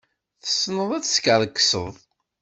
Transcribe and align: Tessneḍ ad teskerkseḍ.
Tessneḍ 0.43 0.89
ad 0.93 1.03
teskerkseḍ. 1.03 1.93